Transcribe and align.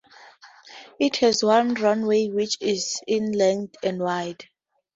It 0.99 1.17
has 1.17 1.43
one 1.43 1.75
runway 1.75 2.27
which 2.29 2.59
is 2.59 3.03
in 3.05 3.33
length 3.33 3.75
and 3.83 3.99
wide. 3.99 4.45